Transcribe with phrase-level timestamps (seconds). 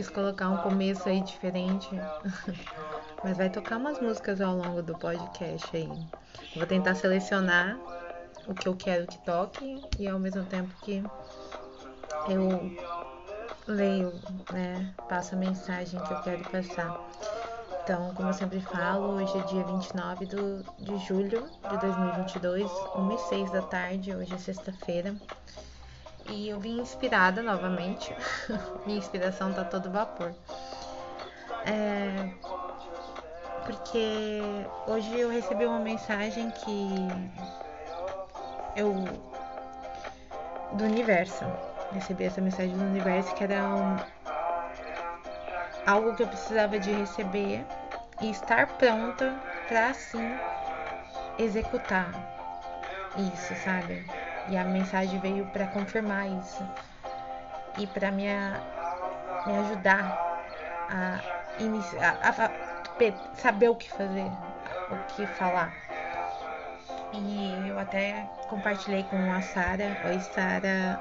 [0.00, 1.90] Quis colocar um começo aí diferente,
[3.22, 5.92] mas vai tocar umas músicas ao longo do podcast aí.
[6.56, 7.78] Vou tentar selecionar
[8.46, 11.04] o que eu quero que toque e ao mesmo tempo que
[12.30, 12.74] eu
[13.66, 14.14] leio,
[14.50, 14.90] né?
[15.06, 16.98] Passo a mensagem que eu quero passar.
[17.82, 23.12] Então, como eu sempre falo, hoje é dia 29 do, de julho de 2022, 1
[23.12, 25.14] e 6 da tarde, hoje é sexta-feira.
[26.30, 28.14] E eu vim inspirada novamente.
[28.86, 30.32] Minha inspiração tá todo vapor.
[31.66, 32.30] É,
[33.66, 37.08] porque hoje eu recebi uma mensagem que
[38.76, 38.94] eu
[40.72, 41.44] do universo.
[41.92, 43.98] Recebi essa mensagem do universo que era um,
[45.84, 47.66] algo que eu precisava de receber
[48.20, 49.34] e estar pronta
[49.66, 50.36] para assim
[51.38, 52.12] executar
[53.16, 54.04] isso, sabe?
[54.50, 56.66] E a mensagem veio para confirmar isso
[57.78, 58.24] e para me,
[59.46, 60.18] me ajudar
[60.88, 61.20] a,
[62.00, 62.50] a, a
[63.34, 64.30] saber o que fazer,
[64.90, 65.72] o que falar.
[67.12, 70.98] E eu até compartilhei com a Sara, oi Sara,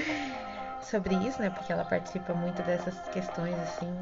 [0.82, 1.50] sobre isso, né?
[1.50, 3.94] Porque ela participa muito dessas questões assim,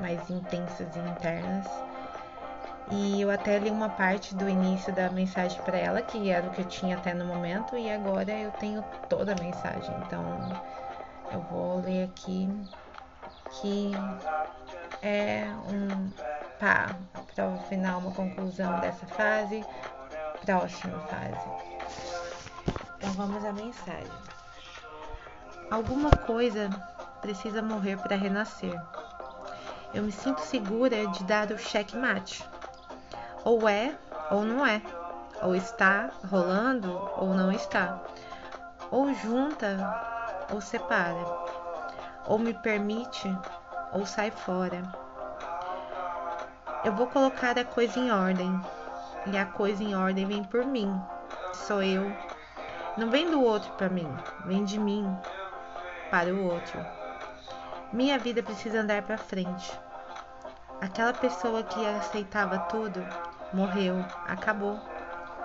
[0.00, 1.66] mais intensas e internas.
[2.94, 6.50] E eu até li uma parte do início da mensagem para ela, que era o
[6.50, 9.94] que eu tinha até no momento, e agora eu tenho toda a mensagem.
[10.06, 10.22] Então
[11.32, 12.50] eu vou ler aqui
[13.50, 13.92] que
[15.00, 16.10] é um
[16.60, 19.64] pá, a prova final, uma conclusão dessa fase,
[20.44, 21.48] próxima fase.
[22.98, 24.22] Então vamos à mensagem.
[25.70, 26.68] Alguma coisa
[27.22, 28.78] precisa morrer para renascer.
[29.94, 32.51] Eu me sinto segura de dar o checkmate.
[33.44, 33.94] Ou é
[34.30, 34.80] ou não é.
[35.42, 38.00] Ou está rolando ou não está.
[38.90, 41.24] Ou junta ou separa.
[42.26, 43.28] Ou me permite
[43.92, 44.82] ou sai fora.
[46.84, 48.60] Eu vou colocar a coisa em ordem
[49.26, 51.00] e a coisa em ordem vem por mim.
[51.52, 52.10] Sou eu.
[52.96, 54.08] Não vem do outro para mim,
[54.44, 55.06] vem de mim
[56.10, 56.78] para o outro.
[57.92, 59.72] Minha vida precisa andar para frente.
[60.80, 63.00] Aquela pessoa que aceitava tudo
[63.52, 64.78] morreu, acabou.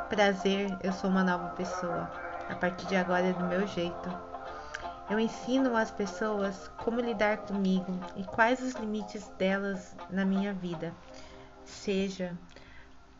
[0.10, 2.10] Prazer, eu sou uma nova pessoa.
[2.50, 4.10] A partir de agora é do meu jeito.
[5.10, 10.94] Eu ensino às pessoas como lidar comigo e quais os limites delas na minha vida.
[11.66, 12.38] Seja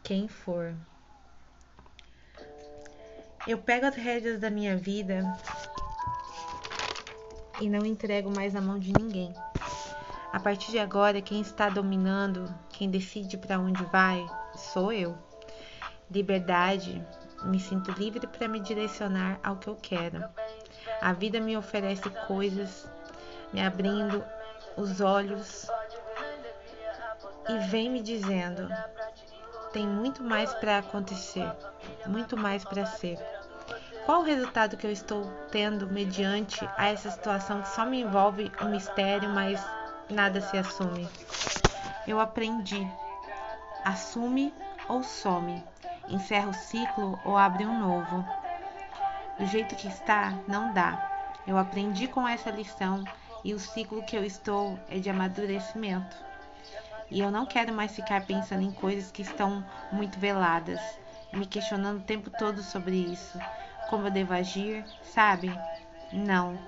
[0.04, 0.74] quem for.
[3.46, 5.22] Eu pego as rédeas da minha vida
[7.62, 9.34] e não entrego mais na mão de ninguém.
[10.32, 14.26] A partir de agora, quem está dominando, quem decide para onde vai,
[14.58, 15.18] sou eu.
[16.10, 17.06] Liberdade,
[17.44, 20.24] me sinto livre para me direcionar ao que eu quero.
[21.02, 22.90] A vida me oferece coisas,
[23.54, 24.24] me abrindo
[24.76, 25.68] os olhos
[27.50, 28.68] e vem me dizendo:
[29.72, 31.50] tem muito mais para acontecer,
[32.06, 33.20] muito mais para ser.
[34.06, 38.52] Qual o resultado que eu estou tendo mediante a essa situação que só me envolve
[38.62, 39.62] um mistério, mas
[40.10, 41.08] nada se assume?
[42.08, 42.88] Eu aprendi.
[43.88, 44.54] Assume
[44.90, 45.64] ou some.
[46.10, 48.26] Encerra o ciclo ou abre um novo.
[49.40, 51.32] Do jeito que está, não dá.
[51.48, 53.06] Eu aprendi com essa lição
[53.46, 56.18] e o ciclo que eu estou é de amadurecimento.
[57.10, 60.82] E eu não quero mais ficar pensando em coisas que estão muito veladas,
[61.32, 63.40] me questionando o tempo todo sobre isso.
[63.90, 65.50] Como eu devo agir, sabe?
[66.12, 66.60] Não.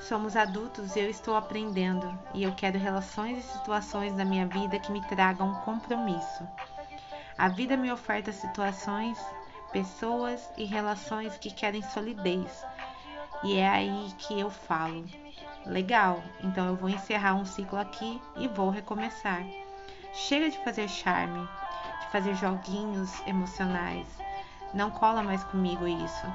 [0.00, 4.78] Somos adultos e eu estou aprendendo, e eu quero relações e situações na minha vida
[4.78, 6.48] que me tragam compromisso.
[7.36, 9.18] A vida me oferta situações,
[9.72, 12.64] pessoas e relações que querem solidez.
[13.44, 15.04] E é aí que eu falo:
[15.66, 19.44] legal, então eu vou encerrar um ciclo aqui e vou recomeçar.
[20.12, 21.46] Chega de fazer charme,
[22.00, 24.08] de fazer joguinhos emocionais.
[24.74, 26.26] Não cola mais comigo isso.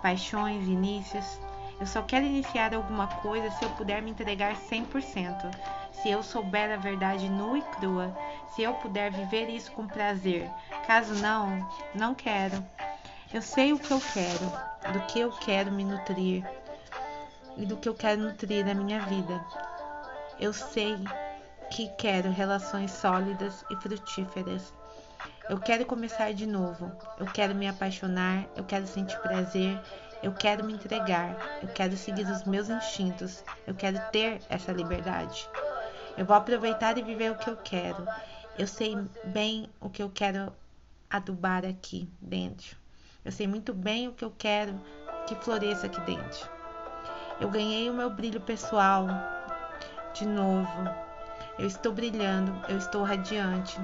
[0.00, 1.40] Paixões, inícios.
[1.80, 5.50] Eu só quero iniciar alguma coisa se eu puder me entregar 100%.
[5.92, 8.14] Se eu souber a verdade nua e crua.
[8.54, 10.50] Se eu puder viver isso com prazer.
[10.86, 12.62] Caso não, não quero.
[13.32, 16.44] Eu sei o que eu quero, do que eu quero me nutrir
[17.56, 19.44] e do que eu quero nutrir na minha vida.
[20.38, 20.98] Eu sei
[21.70, 24.74] que quero relações sólidas e frutíferas.
[25.48, 26.90] Eu quero começar de novo.
[27.18, 29.80] Eu quero me apaixonar, eu quero sentir prazer,
[30.22, 35.48] eu quero me entregar, eu quero seguir os meus instintos, eu quero ter essa liberdade.
[36.16, 38.06] Eu vou aproveitar e viver o que eu quero.
[38.58, 40.52] Eu sei bem o que eu quero
[41.08, 42.76] adubar aqui dentro.
[43.24, 44.78] Eu sei muito bem o que eu quero
[45.26, 46.48] que floresça aqui dentro.
[47.40, 49.06] Eu ganhei o meu brilho pessoal
[50.12, 50.84] de novo.
[51.58, 53.78] Eu estou brilhando, eu estou radiante.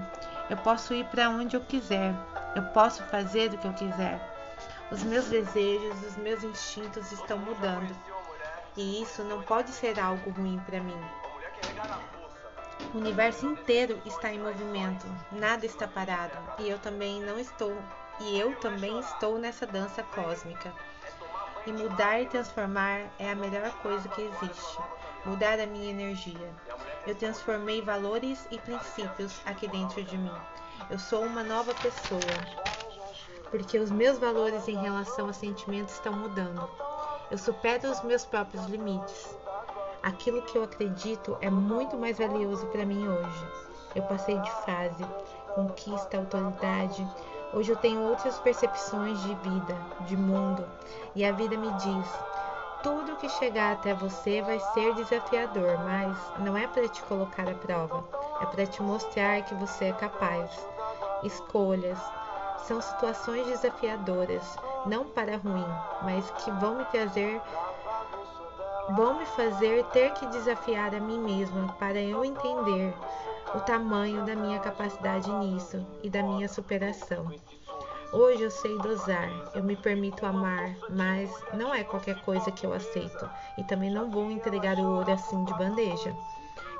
[0.50, 2.14] Eu posso ir para onde eu quiser.
[2.54, 4.35] Eu posso fazer o que eu quiser.
[4.90, 7.94] Os meus desejos, os meus instintos estão mudando.
[8.76, 11.00] E isso não pode ser algo ruim para mim.
[12.94, 17.76] O universo inteiro está em movimento, nada está parado, e eu também não estou,
[18.20, 20.72] e eu também estou nessa dança cósmica.
[21.66, 24.78] E mudar e transformar é a melhor coisa que existe.
[25.24, 26.54] Mudar a minha energia.
[27.06, 30.34] Eu transformei valores e princípios aqui dentro de mim.
[30.88, 32.65] Eu sou uma nova pessoa.
[33.50, 36.68] Porque os meus valores em relação a sentimentos estão mudando.
[37.30, 39.36] Eu supero os meus próprios limites.
[40.02, 43.46] Aquilo que eu acredito é muito mais valioso para mim hoje.
[43.94, 45.04] Eu passei de fase,
[45.54, 47.06] conquista, autoridade.
[47.52, 49.76] Hoje eu tenho outras percepções de vida,
[50.06, 50.64] de mundo,
[51.14, 52.08] e a vida me diz:
[52.82, 57.54] tudo que chegar até você vai ser desafiador, mas não é para te colocar à
[57.54, 58.04] prova,
[58.40, 60.50] é para te mostrar que você é capaz.
[61.24, 61.98] Escolhas
[62.64, 64.56] são situações desafiadoras,
[64.86, 65.66] não para ruim,
[66.02, 67.40] mas que vão me trazer
[68.94, 72.94] vão me fazer ter que desafiar a mim mesma para eu entender
[73.54, 77.32] o tamanho da minha capacidade nisso e da minha superação.
[78.12, 82.72] Hoje eu sei dosar, eu me permito amar, mas não é qualquer coisa que eu
[82.72, 86.16] aceito e também não vou entregar o ouro assim de bandeja.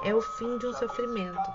[0.04, 1.50] É o fim de um sofrimento.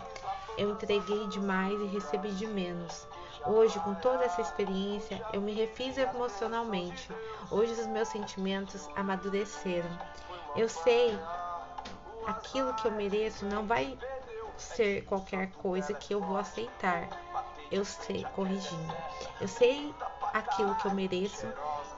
[0.57, 3.07] Eu entreguei demais e recebi de menos.
[3.45, 7.09] Hoje, com toda essa experiência, eu me refiz emocionalmente.
[7.49, 9.89] Hoje os meus sentimentos amadureceram.
[10.55, 11.17] Eu sei
[12.25, 13.97] aquilo que eu mereço não vai
[14.57, 17.09] ser qualquer coisa que eu vou aceitar.
[17.71, 18.93] Eu sei, corrigindo.
[19.39, 19.93] Eu sei
[20.33, 21.47] aquilo que eu mereço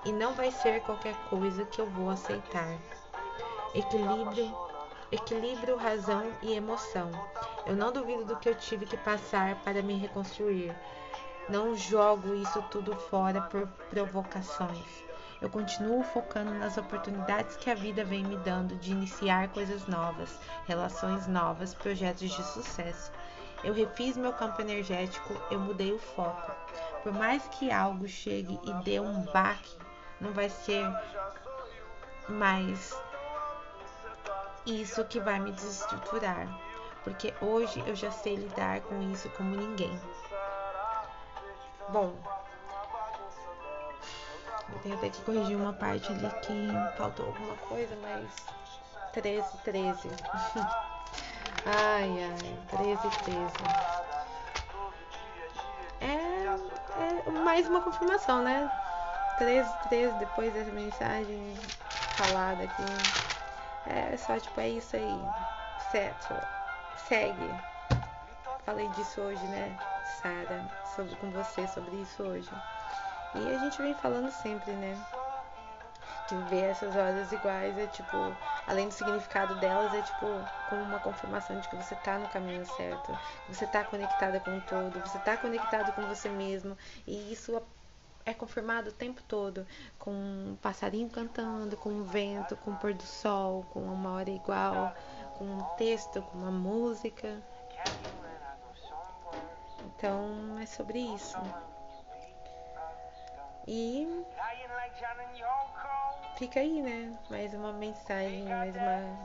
[0.06, 2.77] e não vai ser qualquer coisa que eu vou aceitar.
[3.74, 4.56] Equilíbrio,
[5.12, 7.09] equilíbrio, razão e emoção.
[7.65, 10.75] Eu não duvido do que eu tive que passar para me reconstruir.
[11.50, 15.04] Não jogo isso tudo fora por provocações.
[15.42, 20.40] Eu continuo focando nas oportunidades que a vida vem me dando de iniciar coisas novas,
[20.66, 23.12] relações novas, projetos de sucesso.
[23.62, 26.51] Eu refiz meu campo energético, eu mudei o foco.
[27.04, 29.78] Por mais que algo chegue e dê um baque,
[30.22, 30.86] não vai ser
[32.30, 32.98] mais
[34.66, 36.48] isso que vai me desestruturar,
[37.04, 40.00] porque hoje eu já sei lidar com isso como ninguém.
[41.94, 42.12] Bom,
[44.68, 46.68] eu tenho até que corrigir uma parte ali que
[46.98, 48.28] faltou alguma coisa, mas
[49.12, 50.10] 13, 13.
[51.68, 53.40] ai, ai, 13, 13.
[56.01, 58.72] É, é mais uma confirmação, né?
[59.38, 61.56] 13, 13 depois dessa mensagem
[62.18, 62.84] falada aqui.
[63.86, 65.22] É só tipo, é isso aí.
[65.92, 66.34] Certo.
[67.07, 67.54] Segue.
[68.66, 70.63] Falei disso hoje, né, Sara?
[71.19, 72.50] Com você sobre isso hoje.
[73.35, 74.95] E a gente vem falando sempre, né?
[76.27, 78.17] Que ver essas horas iguais é tipo,
[78.67, 80.27] além do significado delas, é tipo
[80.69, 83.17] como uma confirmação de que você tá no caminho certo,
[83.50, 86.77] você tá conectada com o todo, você tá conectado com você mesmo.
[87.07, 87.60] E isso
[88.25, 89.65] é confirmado o tempo todo,
[90.00, 94.29] com um passarinho cantando, com o vento, com o pôr do sol, com uma hora
[94.29, 94.93] igual,
[95.38, 97.41] com um texto, com uma música.
[100.03, 101.38] Então é sobre isso.
[103.65, 104.25] E
[106.36, 107.17] fica aí, né?
[107.29, 109.17] Mais uma mensagem, mais uma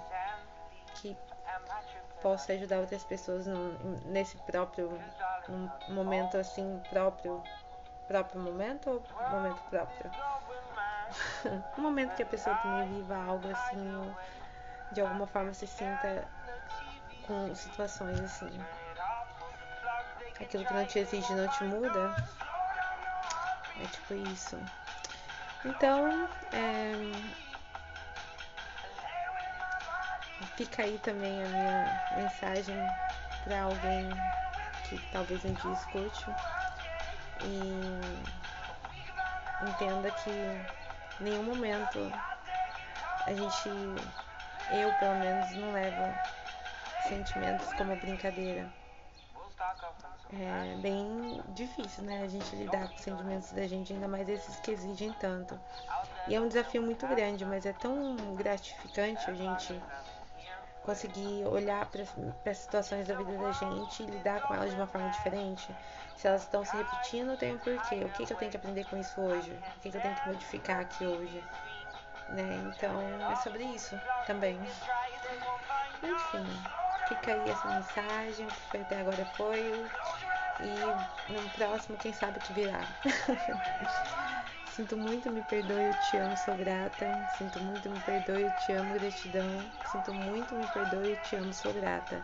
[0.94, 1.16] que
[2.22, 3.72] possa ajudar outras pessoas no,
[4.04, 4.88] nesse próprio
[5.88, 7.42] momento assim próprio
[8.06, 10.10] próprio momento ou momento próprio
[11.76, 14.14] um momento que a pessoa também viva algo assim ou
[14.92, 16.24] de alguma forma se sinta
[17.26, 18.50] com situações assim
[20.40, 22.10] aquilo que não te exige não te muda
[23.80, 24.58] é tipo isso.
[25.64, 26.94] Então, é,
[30.56, 31.84] fica aí também a minha
[32.16, 32.74] mensagem
[33.44, 34.10] para alguém
[34.88, 36.26] que talvez um dia escute
[37.44, 37.90] e
[39.64, 40.66] entenda que em
[41.20, 42.12] nenhum momento
[43.26, 43.70] a gente,
[44.70, 46.12] eu pelo menos, não levo
[47.08, 48.77] sentimentos como brincadeira
[50.32, 52.22] é bem difícil, né?
[52.22, 55.58] A gente lidar com os sentimentos da gente, ainda mais esses que exigem tanto.
[56.26, 59.80] E é um desafio muito grande, mas é tão gratificante a gente
[60.82, 62.02] conseguir olhar para
[62.50, 65.74] as situações da vida da gente e lidar com elas de uma forma diferente.
[66.16, 67.96] Se elas estão se repetindo, tem um porquê.
[68.04, 69.50] O que, que eu tenho que aprender com isso hoje?
[69.50, 71.42] O que, que eu tenho que modificar aqui hoje?
[72.30, 72.72] né?
[72.76, 74.58] Então é sobre isso também.
[76.02, 76.46] Enfim,
[77.08, 79.88] fica aí essa mensagem, que foi até agora foi.
[80.60, 80.94] E
[81.32, 82.84] no próximo, quem sabe que virá.
[84.76, 87.10] Sinto muito, me perdoe, eu te amo, sou grata.
[87.36, 89.64] Sinto muito, me perdoe, eu te amo, gratidão.
[89.84, 92.20] Sinto muito, me perdoe, eu te amo, sou grata.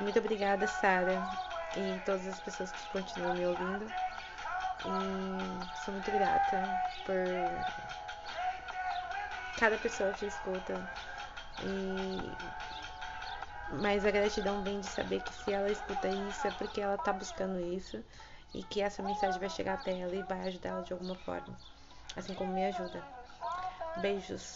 [0.00, 1.22] Muito obrigada, Sara,
[1.74, 3.86] e todas as pessoas que continuam me ouvindo.
[4.84, 5.40] E
[5.74, 6.68] sou muito grata
[7.04, 7.16] por
[9.56, 10.74] cada pessoa que escuta.
[11.64, 12.36] E
[13.68, 17.12] mas a gratidão vem de saber que se ela escuta isso é porque ela tá
[17.12, 18.04] buscando isso
[18.54, 21.56] e que essa mensagem vai chegar até ela e vai ajudar ela de alguma forma,
[22.16, 23.04] assim como me ajuda.
[23.96, 24.46] Beijos.